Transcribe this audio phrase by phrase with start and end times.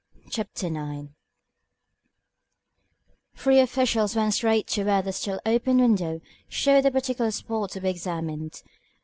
[0.31, 1.09] CHAPTER XI The
[3.35, 7.81] three officials went straight to where the still open window showed the particular spot to
[7.81, 8.63] be examined.